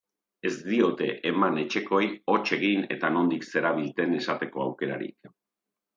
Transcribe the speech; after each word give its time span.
Ez 0.49 0.53
diote 0.69 1.09
eman 1.31 1.59
etxekoei 1.65 2.09
hots 2.33 2.47
egin 2.59 2.89
eta 2.97 3.13
nondik 3.19 3.45
zerabilten 3.53 4.19
esateko 4.23 4.65
aukerarik. 4.69 5.35